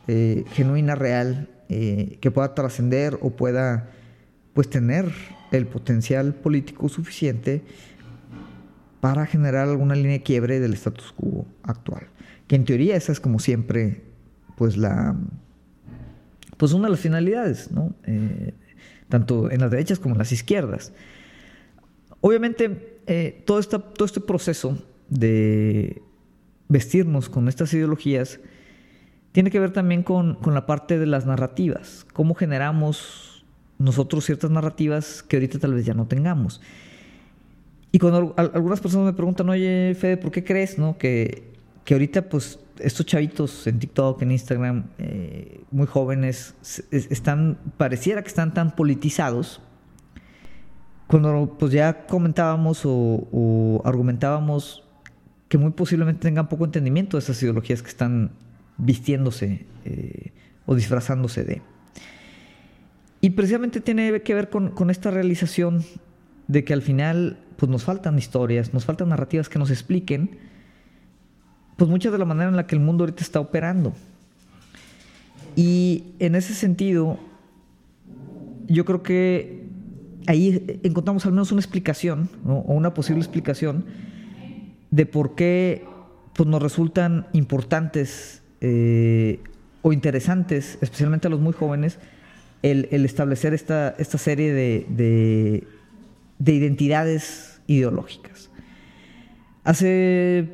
[0.06, 3.90] eh, genuina, real, que pueda trascender o pueda
[4.54, 5.12] pues tener
[5.56, 7.62] el potencial político suficiente
[9.00, 12.06] para generar alguna línea de quiebre del status quo actual.
[12.46, 14.02] Que en teoría esa es como siempre,
[14.56, 15.16] pues la,
[16.56, 17.70] pues una de las finalidades.
[18.06, 18.54] Eh,
[19.08, 20.92] tanto en las derechas como en las izquierdas.
[22.20, 26.02] Obviamente, eh, todo, todo este proceso de
[26.68, 28.40] vestirnos con estas ideologías
[29.32, 33.23] tiene que ver también con, con la parte de las narrativas, cómo generamos
[33.84, 36.60] nosotros ciertas narrativas que ahorita tal vez ya no tengamos.
[37.92, 41.52] Y cuando algunas personas me preguntan, oye, Fede, ¿por qué crees no, que,
[41.84, 46.54] que ahorita pues estos chavitos en TikTok, en Instagram, eh, muy jóvenes,
[46.90, 49.60] están, pareciera que están tan politizados,
[51.06, 54.82] cuando pues ya comentábamos o, argumentábamos
[55.48, 58.32] que muy posiblemente tengan poco entendimiento de esas ideologías que están
[58.78, 60.32] vistiéndose eh,
[60.66, 61.73] o disfrazándose de.
[63.24, 65.82] Y precisamente tiene que ver con, esta realización
[66.46, 70.36] de que al final pues nos faltan historias, nos faltan narrativas que nos expliquen
[71.78, 73.94] pues mucha de la manera en la que el mundo ahorita está operando.
[75.56, 77.18] Y en ese sentido,
[78.66, 79.68] yo creo que
[80.26, 83.86] ahí encontramos al menos una explicación, o una posible explicación,
[84.90, 85.82] de por qué
[86.34, 89.40] pues, nos resultan importantes eh,
[89.80, 91.98] o interesantes, especialmente a los muy jóvenes,
[92.70, 95.64] el, establecer esta, esta serie de,
[96.38, 98.50] de identidades ideológicas.
[99.64, 100.48] Hace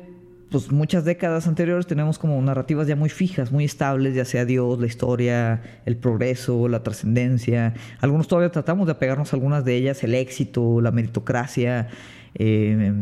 [0.49, 4.77] pues muchas décadas anteriores tenemos como narrativas ya muy fijas, muy estables, ya sea Dios,
[4.81, 7.73] la historia, el progreso, la trascendencia.
[8.01, 11.87] Algunos todavía tratamos de apegarnos a algunas de ellas, el éxito, la meritocracia,
[12.35, 12.93] eh,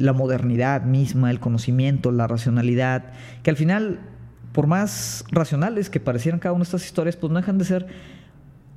[0.00, 3.12] la modernidad misma, el conocimiento, la racionalidad,
[3.44, 4.00] que al final,
[4.52, 7.86] por más racionales que parecieran cada una de estas historias, pues no dejan de ser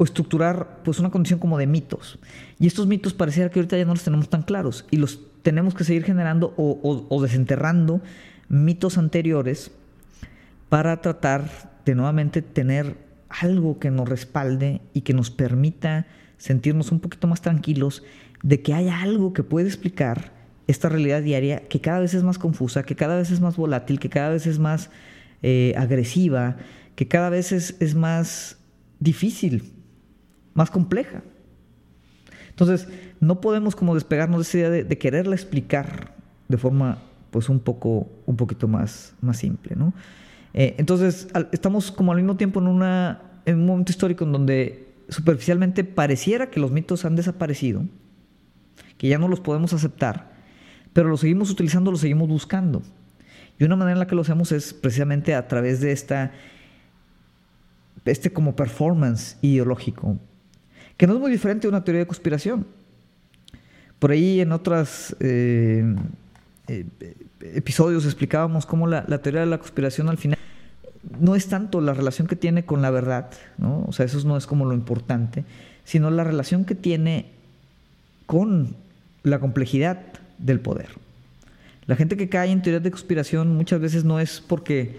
[0.02, 2.18] o estructurar pues una condición como de mitos.
[2.58, 5.76] Y estos mitos pareciera que ahorita ya no los tenemos tan claros y los tenemos
[5.76, 8.02] que seguir generando o, desenterrando
[8.50, 9.70] mitos anteriores
[10.70, 11.52] para tratar
[11.86, 12.98] de nuevamente tener
[13.30, 16.08] algo que nos respalde y que nos permita
[16.40, 18.02] sentirnos un poquito más tranquilos
[18.42, 20.32] de que haya algo que puede explicar
[20.66, 24.00] esta realidad diaria que cada vez es más confusa, que cada vez es más volátil,
[24.00, 24.90] que cada vez es más
[25.44, 26.58] eh, agresiva,
[26.96, 28.58] que cada vez es más
[29.00, 29.81] difícil,
[30.54, 31.22] más compleja.
[32.50, 32.88] Entonces,
[33.20, 36.14] no podemos como despegarnos de esa idea de, quererla explicar
[36.48, 37.00] de forma
[37.32, 39.94] pues un poco, un poquito más, más simple, ¿no?
[40.54, 44.94] Eh, entonces, estamos como al mismo tiempo en, una, en un momento histórico en donde
[45.08, 47.86] superficialmente pareciera que los mitos han desaparecido,
[48.98, 50.32] que ya no los podemos aceptar,
[50.94, 52.82] pero los seguimos utilizando, los seguimos buscando.
[53.58, 56.32] Y una manera en la que lo hacemos es precisamente a través de esta,
[58.06, 60.18] este como performance ideológico,
[60.97, 62.65] que no es muy diferente de una teoría de conspiración.
[63.99, 65.95] Por ahí en otros eh,
[66.67, 66.86] eh,
[67.54, 70.39] episodios explicábamos cómo la, teoría de la conspiración al final
[71.19, 73.84] no es tanto la relación que tiene con la verdad, ¿no?
[73.88, 75.45] o sea, eso no es como lo importante,
[75.84, 77.32] sino la relación que tiene
[78.25, 78.75] con
[79.23, 79.99] la complejidad
[80.38, 80.89] del poder.
[81.88, 84.97] La gente que cae en teorías de conspiración muchas veces no es porque,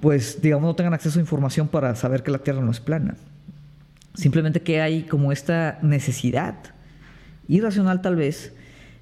[0.00, 3.16] pues, digamos, no tengan acceso a información para saber que la Tierra no es plana.
[4.14, 6.56] Simplemente que hay como esta necesidad,
[7.48, 8.52] irracional tal vez,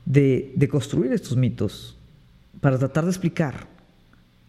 [0.06, 1.98] de, construir estos mitos
[2.60, 3.66] para tratar de explicar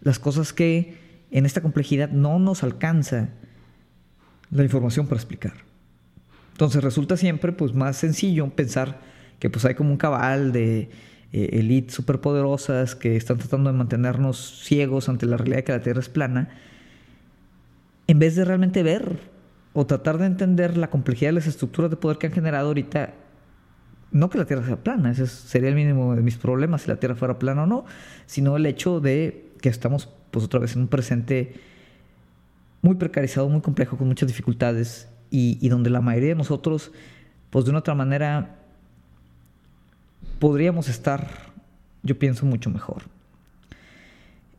[0.00, 0.96] las cosas que
[1.30, 3.28] en esta complejidad no nos alcanza
[4.50, 5.54] la información para explicar.
[6.52, 9.00] Entonces resulta siempre pues, más sencillo pensar
[9.38, 10.90] que pues, hay como un cabal de
[11.32, 15.82] eh, élites superpoderosas que están tratando de mantenernos ciegos ante la realidad de que la
[15.82, 16.48] Tierra es plana,
[18.06, 19.33] en vez de realmente ver
[19.74, 23.12] o tratar de entender la complejidad de las estructuras de poder que han generado ahorita,
[24.12, 26.96] no que la Tierra sea plana, ese sería el mínimo de mis problemas si la
[26.96, 27.84] Tierra fuera plana o no,
[28.26, 31.54] sino el hecho de que estamos pues otra vez en un presente
[32.82, 36.92] muy precarizado, muy complejo, con muchas dificultades y, donde la mayoría de nosotros,
[37.50, 38.58] pues de una otra manera,
[40.38, 41.52] podríamos estar,
[42.04, 43.02] yo pienso, mucho mejor.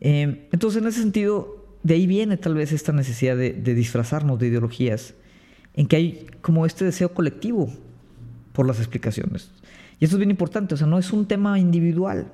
[0.01, 4.47] Eh, entonces, en ese sentido, de ahí viene tal vez esta necesidad de, disfrazarnos de
[4.47, 5.13] ideologías,
[5.75, 7.71] en que hay como este deseo colectivo
[8.53, 9.51] por las explicaciones.
[9.99, 12.31] Y eso es bien importante, o sea, no es un tema individual.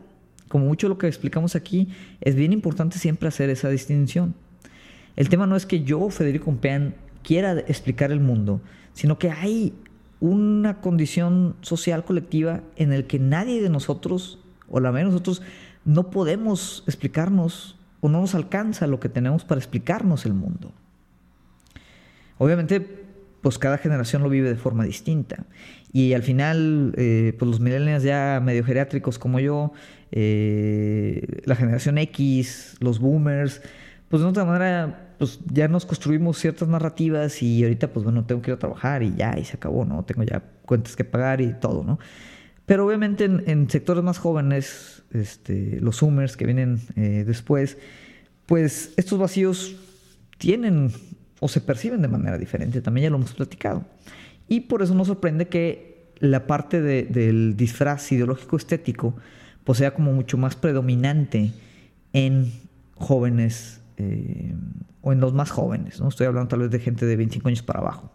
[0.48, 1.90] Como mucho lo que explicamos aquí,
[2.22, 4.36] es bien importante siempre hacer esa distinción.
[5.18, 8.62] El tema no es que yo, Federico Compean, quiera explicar el mundo,
[8.94, 9.74] sino que hay
[10.22, 15.42] una condición social colectiva en el que nadie de nosotros, o la mayoría de nosotros,
[15.84, 20.74] no podemos explicarnos o no nos alcanza lo que tenemos para explicarnos el mundo.
[22.38, 22.82] Obviamente,
[23.42, 25.46] pues cada generación lo vive de forma distinta.
[25.94, 29.74] Y al final, eh, pues los millennials ya medio geriátricos como yo,
[30.12, 33.62] eh, la generación X, los boomers,
[34.10, 38.42] pues de otra manera, pues ya nos construimos ciertas narrativas y ahorita, pues bueno, tengo
[38.42, 40.04] que ir a trabajar y ya, y se acabó, ¿no?
[40.04, 42.00] Tengo ya cuentas que pagar y todo, ¿no?
[42.66, 47.78] Pero obviamente en, sectores más jóvenes, este, los Zoomers que vienen eh, después,
[48.46, 49.76] pues estos vacíos
[50.38, 50.92] tienen
[51.40, 53.86] o se perciben de manera diferente, también ya lo hemos platicado.
[54.48, 59.16] Y por eso nos sorprende que la parte del disfraz ideológico estético
[59.64, 61.52] pues sea como mucho más predominante
[62.14, 62.52] en
[62.96, 64.54] jóvenes eh,
[65.02, 66.10] o en los más jóvenes, ¿no?
[66.10, 68.12] Estoy hablando tal vez de gente de 25 años para abajo.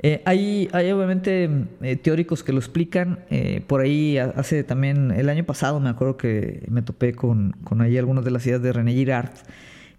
[0.00, 1.50] Eh, hay, hay, obviamente
[1.82, 3.20] eh, teóricos que lo explican.
[3.66, 7.98] por ahí hace también, el año pasado me acuerdo que me topé con, con ahí
[7.98, 9.32] algunas de las ideas de René Girard,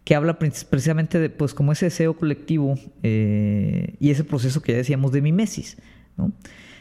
[0.06, 5.12] que habla precisamente de pues como ese deseo colectivo y ese proceso que ya decíamos
[5.12, 5.78] de mimesis.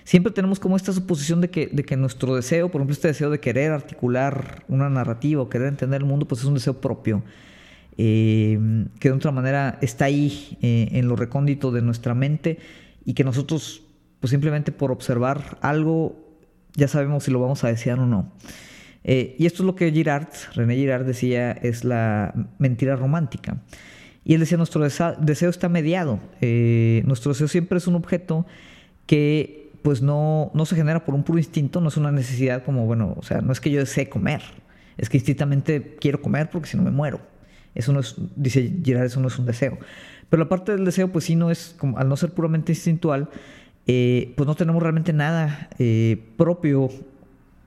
[0.05, 3.31] siempre tenemos como esta suposición de que, de que nuestro deseo, por ejemplo, este deseo
[3.31, 7.25] de querer articular una narrativa o querer entender el mundo, pues es un deseo propio,
[8.01, 12.59] eh, que de otra manera está ahí eh, en lo recóndito de nuestra mente
[13.09, 13.81] y que nosotros,
[14.21, 16.15] pues simplemente por observar algo,
[16.75, 18.31] ya sabemos si lo vamos a desear o no.
[19.03, 23.63] Eh, y esto es lo que Girard, René Girard decía, es la mentira romántica.
[24.27, 26.21] Y él decía, nuestro deseo está mediado.
[26.43, 28.45] nuestro deseo siempre es un objeto
[29.07, 32.85] que pues no, no se genera por un puro instinto, no es una necesidad como,
[32.85, 34.43] bueno, o sea, no es que yo desee comer,
[34.99, 37.23] es que instintamente quiero comer porque si no me muero.
[37.75, 39.79] Eso no es, dice Girard, eso no es un deseo.
[40.29, 43.31] Pero la parte del deseo, pues sí, no es, como, al no ser puramente instintual,
[43.87, 46.91] eh, pues no tenemos realmente nada eh, propio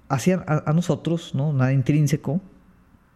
[0.08, 1.54] hacia a, nosotros, ¿no?
[1.54, 2.41] Nada intrínseco,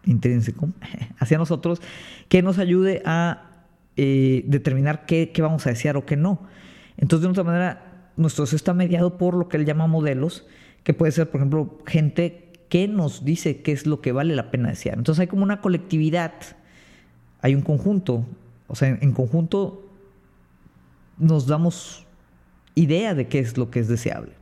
[0.05, 0.69] intrínseco,
[1.19, 1.81] hacia nosotros,
[2.29, 3.51] que nos ayude a
[3.97, 6.41] eh, determinar qué, qué, vamos a desear o qué no.
[6.97, 10.47] Entonces, de otra manera, nuestro deseo está mediado por lo que él llama modelos,
[10.83, 14.49] que puede ser, por ejemplo, gente que nos dice qué es lo que vale la
[14.49, 14.97] pena desear.
[14.97, 16.33] Entonces hay como una colectividad,
[17.41, 18.25] hay un conjunto,
[18.67, 19.85] o sea, en conjunto
[21.17, 22.05] nos damos
[22.73, 24.33] idea de qué es lo que es deseable.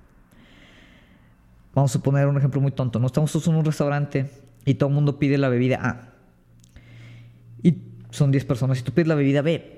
[1.74, 3.00] Vamos a poner un ejemplo muy tonto.
[3.00, 4.30] No estamos todos en un restaurante
[4.66, 6.14] y todo el mundo pide la bebida A.
[7.64, 7.78] Y
[8.12, 9.74] son 10 personas y tú pides la bebida B.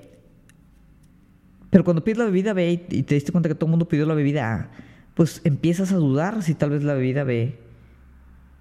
[1.70, 4.06] Pero cuando pides la bebida B y te diste cuenta que todo el mundo pidió
[4.06, 4.70] la bebida A,
[5.14, 7.58] pues empiezas a dudar si tal vez la bebida B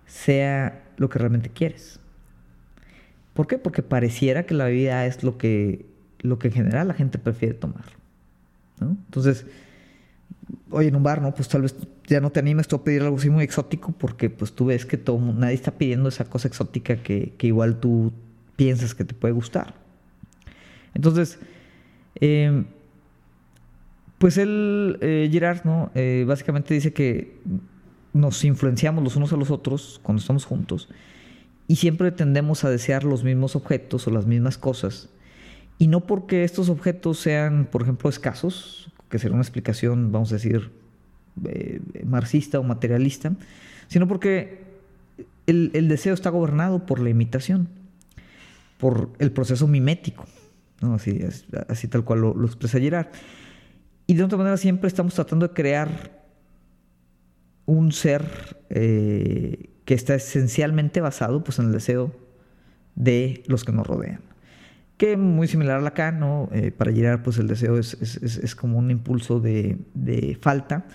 [0.05, 1.99] sea lo que realmente quieres.
[3.35, 3.57] ¿Por qué?
[3.57, 5.85] Porque pareciera que la bebida es lo que,
[6.21, 7.83] lo que en general la gente prefiere tomar.
[8.79, 9.45] Entonces,
[10.71, 11.35] oye, en un bar, ¿no?
[11.35, 11.75] Pues tal vez
[12.07, 14.85] ya no te animes tú a pedir algo así muy exótico porque pues tú ves
[14.85, 18.13] que todo, nadie está pidiendo esa cosa exótica que, que igual tú
[18.55, 19.73] piensas que te puede gustar.
[20.93, 21.37] Entonces,
[22.21, 22.63] eh,
[24.17, 25.91] pues él, eh, Girard, ¿no?
[25.93, 27.35] Eh, básicamente dice que
[28.13, 30.87] nos influenciamos los unos a los otros cuando estamos juntos
[31.67, 35.09] y siempre tendemos a desear los mismos objetos o las mismas cosas.
[35.77, 40.35] Y no porque estos objetos sean, por ejemplo, escasos, que sería una explicación, vamos a
[40.35, 40.71] decir,
[41.45, 43.33] eh, marxista o materialista,
[43.87, 44.63] sino porque
[45.47, 47.67] el, deseo está gobernado por la imitación,
[48.77, 50.25] por el proceso mimético,
[50.93, 51.19] así,
[51.67, 53.07] así tal cual lo, lo expresa Girard.
[54.07, 56.23] Y de otra manera siempre estamos tratando de crear
[57.65, 58.23] un ser
[58.69, 62.11] eh, que está esencialmente basado pues, en el deseo
[62.95, 64.21] de los que nos rodean.
[64.97, 66.49] Que muy similar a Lacan, ¿no?
[66.53, 70.85] Eh, para llegar, pues el deseo es, es, como un impulso de, de falta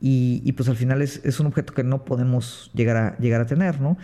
[0.00, 3.46] y, y, pues al final es, un objeto que no podemos llegar a, llegar a
[3.46, 3.96] tener, ¿no?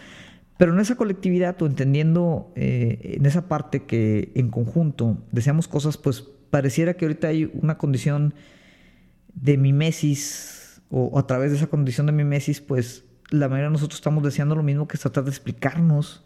[0.59, 5.99] Pero en esa colectividad o entendiendo eh, en esa parte que en conjunto deseamos cosas
[5.99, 8.35] pues pareciera que ahorita hay una condición
[9.35, 13.99] de mimesis, o, a través de esa condición de mimesis, pues la mayoría de nosotros
[13.99, 16.25] estamos deseando lo mismo que es tratar de explicarnos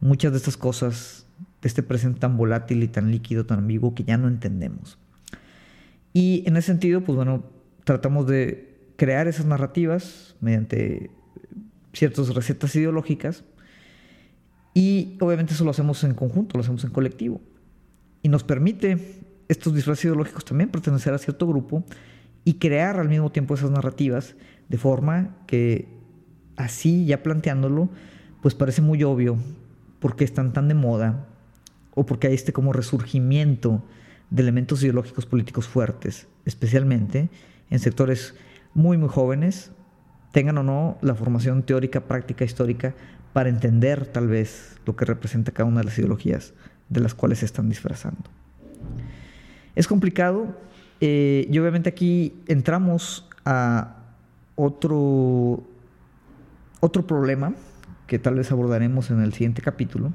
[0.00, 1.26] muchas de estas cosas
[1.62, 4.98] de este presente tan volátil y tan líquido, tan ambiguo que ya no entendemos.
[6.12, 7.44] Y en ese sentido, pues bueno,
[7.84, 11.10] tratamos de crear esas narrativas mediante
[11.92, 13.44] ciertas recetas ideológicas
[14.74, 17.40] y obviamente eso lo hacemos en conjunto, lo hacemos en colectivo.
[18.22, 21.84] Y nos permite estos disfraces ideológicos también pertenecer a cierto grupo
[22.44, 24.34] y crear al mismo tiempo esas narrativas
[24.68, 25.95] de forma que
[26.56, 27.88] así ya planteándolo,
[28.42, 29.36] pues parece muy obvio
[30.00, 31.26] por qué están tan de moda
[31.94, 33.82] o porque hay este como resurgimiento
[34.30, 37.28] de elementos ideológicos políticos fuertes, especialmente
[37.70, 38.34] en sectores
[38.74, 39.72] muy muy jóvenes,
[40.32, 42.94] tengan o no la formación teórica, práctica, histórica
[43.32, 46.54] para entender tal vez lo que representa cada una de las ideologías
[46.88, 48.30] de las cuales se están disfrazando.
[49.74, 50.56] Es complicado
[51.00, 53.96] eh, y obviamente aquí entramos a
[54.54, 55.62] otro,
[56.80, 57.54] otro problema
[58.06, 60.12] que tal vez abordaremos en el siguiente capítulo,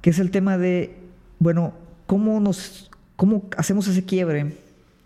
[0.00, 0.96] que es el tema de,
[1.38, 1.74] bueno,
[2.06, 4.56] cómo, nos, cómo hacemos ese quiebre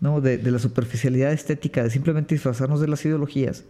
[0.01, 0.21] ¿no?
[0.21, 3.63] de, la superficialidad estética, de simplemente disfrazarnos de las ideologías,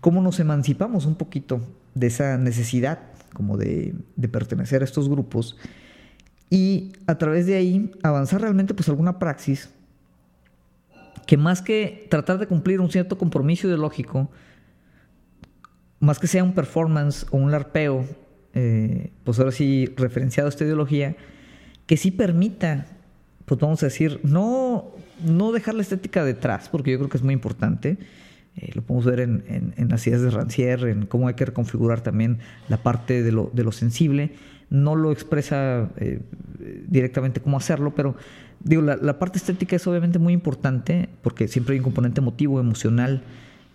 [0.00, 1.60] cómo nos emancipamos un poquito
[1.94, 3.00] de esa necesidad
[3.32, 5.56] como de, de pertenecer a estos grupos
[6.50, 9.70] y a través de ahí avanzar realmente pues alguna praxis
[11.26, 14.30] que más que tratar de cumplir un cierto compromiso ideológico,
[16.00, 18.04] más que sea un performance o un larpeo,
[18.54, 21.16] eh, pues ahora sí referenciado a esta ideología,
[21.86, 22.86] que sí permita,
[23.44, 24.92] pues vamos a decir, no,
[25.24, 27.98] no dejar la estética detrás, porque yo creo que es muy importante.
[28.56, 32.38] Eh, lo podemos ver en, las ideas de Rancière, en cómo hay que reconfigurar también
[32.68, 34.32] la parte de lo, de lo sensible.
[34.70, 36.20] No lo expresa eh,
[36.88, 38.16] directamente cómo hacerlo, pero
[38.60, 43.22] digo, la, parte estética es obviamente muy importante porque siempre hay un componente emotivo, emocional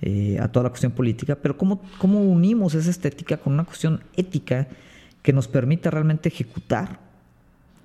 [0.01, 4.01] eh, a toda la cuestión política, pero ¿cómo, ¿cómo unimos esa estética con una cuestión
[4.15, 4.67] ética
[5.21, 6.99] que nos permita realmente ejecutar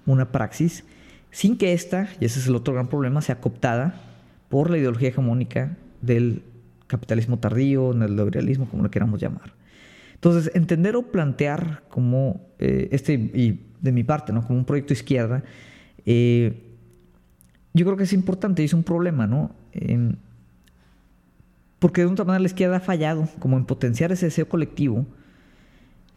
[0.07, 0.85] una praxis
[1.31, 4.01] sin que ésta, y ese es el otro gran problema, sea cooptada
[4.49, 6.43] por la ideología hegemónica del
[6.87, 9.53] capitalismo tardío, neoliberalismo, como lo queramos llamar.
[10.15, 14.47] Entonces, entender o plantear como eh, este, y de mi parte, ¿no?
[14.47, 15.45] como un proyecto izquierda,
[16.07, 16.63] eh,
[17.75, 19.51] yo creo que es importante y es un problema, ¿no?
[21.87, 25.07] Porque de otra manera la izquierda ha fallado como en potenciar ese deseo colectivo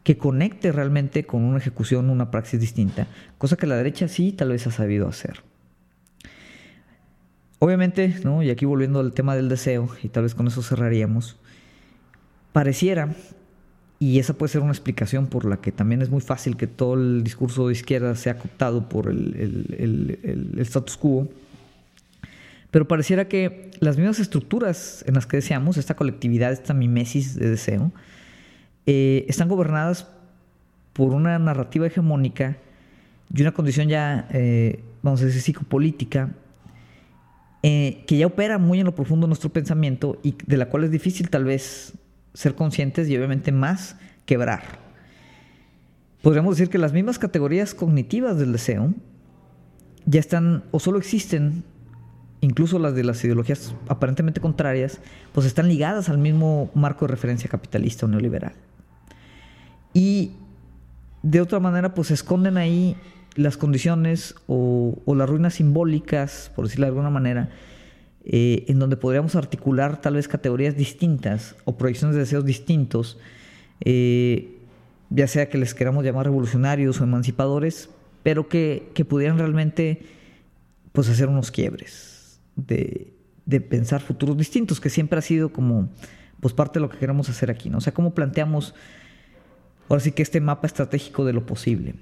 [0.02, 3.06] que conecte realmente con una ejecución, una praxis distinta,
[3.38, 5.44] cosa que la derecha sí tal vez ha sabido hacer.
[7.60, 8.42] Obviamente, ¿no?
[8.42, 11.38] y aquí volviendo al tema del deseo, y tal vez con eso cerraríamos,
[12.52, 13.14] pareciera,
[14.00, 16.96] y esa puede ser una explicación por la que también es muy fácil que todo
[16.96, 21.30] el discurso de izquierda sea cooptado por el, status quo,
[22.72, 27.50] pero pareciera que las mismas estructuras en las que deseamos, esta colectividad, esta mimesis de
[27.50, 27.92] deseo,
[28.86, 30.08] eh, están gobernadas
[30.94, 32.58] por una narrativa hegemónica
[33.34, 36.32] y una condición ya, eh, vamos a decir, psicopolítica,
[37.62, 40.86] eh, que ya opera muy en lo profundo de nuestro pensamiento y de la cual
[40.86, 41.94] es difícil tal vez
[42.34, 44.80] ser conscientes y obviamente más quebrar.
[46.22, 48.94] Podríamos decir que las mismas categorías cognitivas del deseo
[50.06, 51.64] ya están o solo existen,
[52.42, 55.00] incluso las de las ideologías aparentemente contrarias,
[55.34, 58.54] pues están ligadas al mismo marco de referencia capitalista o neoliberal.
[59.94, 60.32] Y
[61.24, 62.96] de otra manera pues se esconden ahí
[63.36, 67.50] las condiciones o, las ruinas simbólicas, por decirlo de alguna manera,
[68.26, 73.18] eh, en donde podríamos articular tal vez categorías distintas o proyecciones de deseos distintos,
[73.82, 74.58] eh,
[75.10, 77.90] ya sea que les queramos llamar revolucionarios o emancipadores,
[78.24, 80.04] pero que, pudieran realmente
[80.92, 82.09] pues, hacer unos quiebres
[82.68, 83.14] de,
[83.70, 85.90] pensar futuros distintos, que siempre ha sido como
[86.40, 87.80] pues, parte de lo que queremos hacer aquí, ¿no?
[87.80, 88.76] O sea, cómo planteamos
[89.88, 91.96] ahora sí que este mapa estratégico de lo posible.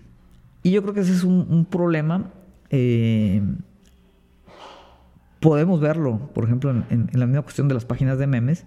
[0.63, 2.31] Y yo creo que ese es un, problema.
[2.69, 3.41] Eh,
[5.39, 8.65] podemos verlo, por ejemplo, en, la misma cuestión de las páginas de memes.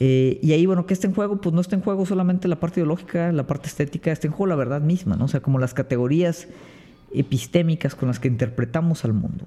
[0.00, 1.40] Eh, y ahí, bueno, ¿qué está en juego?
[1.40, 4.48] Pues no está en juego solamente la parte ideológica, la parte estética, está en juego
[4.48, 5.24] la verdad misma, ¿no?
[5.24, 6.48] O sea, como las categorías
[7.12, 9.46] epistémicas con las que interpretamos al mundo.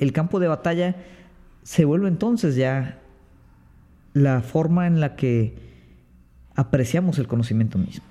[0.00, 0.96] El campo de batalla
[1.62, 2.98] se vuelve entonces ya
[4.14, 5.54] la forma en la que
[6.54, 8.04] apreciamos el conocimiento mismo.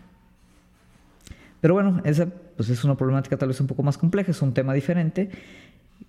[1.62, 4.54] Pero bueno, esa pues es una problemática tal vez un poco más compleja, es un
[4.54, 5.30] tema diferente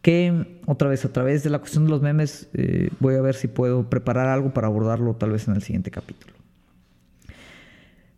[0.00, 3.34] que otra vez a través de la cuestión de los memes eh, voy a ver
[3.34, 6.34] si puedo preparar algo para abordarlo tal vez en el siguiente capítulo.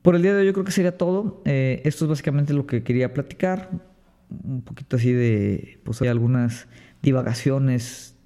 [0.02, 1.42] Por el día de hoy yo creo que sería todo.
[1.44, 3.70] Eh, esto es básicamente lo que quería platicar.
[4.44, 6.66] Un poquito así de, pues hay algunas
[7.04, 8.16] divagaciones,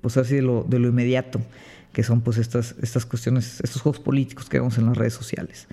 [0.00, 1.40] pues así de lo, de lo inmediato,
[1.92, 5.68] que son pues estas, estas cuestiones, estos juegos políticos que vemos en las redes sociales.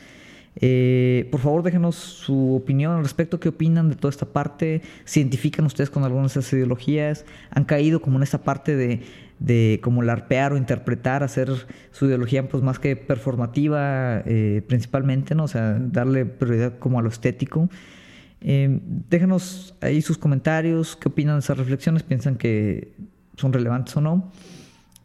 [0.62, 3.39] Eh, por favor, déjenos su opinión al respecto.
[3.39, 4.82] ¿Qué opinan de toda esta parte?
[5.06, 7.26] ¿Se identifican ustedes con algunas de esas ideologías?
[7.52, 9.02] ¿Han caído como en esta parte de,
[9.39, 11.50] de como larpear o interpretar, hacer
[11.91, 15.45] su ideología pues más que performativa eh, principalmente, ¿no?
[15.45, 17.70] O sea, darle prioridad como a lo estético.
[18.42, 18.80] Eh,
[19.82, 22.94] ahí sus comentarios, qué opinan de esas reflexiones, piensan que
[23.36, 24.32] son relevantes o no.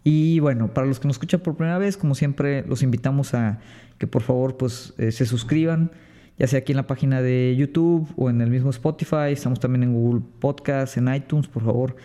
[0.04, 3.58] Y bueno, para los que nos escuchan por primera vez, como siempre, los invitamos a
[3.98, 5.90] que por favor pues eh, se suscriban,
[6.38, 9.30] ya sea aquí en la página de YouTube o en el mismo Spotify.
[9.30, 11.96] Estamos también en Google Podcast, en iTunes, por favor.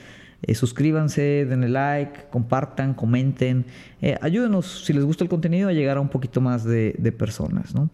[0.44, 3.66] Eh, suscríbanse, denle like, compartan, comenten.
[4.02, 7.76] Eh, ayúdenos, si les gusta el contenido, a llegar a un poquito más de, personas.
[7.76, 7.90] ¿no?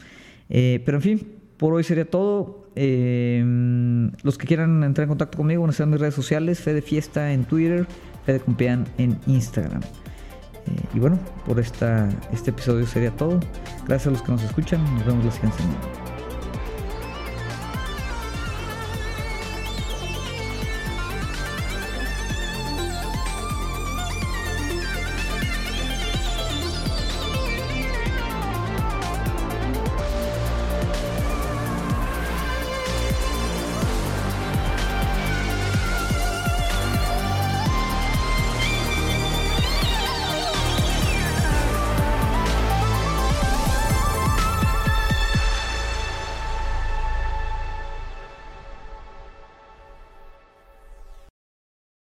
[0.48, 1.28] pero en fin,
[1.58, 2.66] por hoy sería todo.
[2.76, 7.88] los que quieran entrar en contacto conmigo, en mis redes sociales, Fede Fiesta en Twitter,
[8.26, 9.82] Fede Compian en Instagram.
[9.82, 13.40] Eh, y bueno, por esta, este episodio sería todo.
[13.88, 14.84] Gracias a los que nos escuchan.
[14.96, 16.15] Nos vemos la siguiente semana.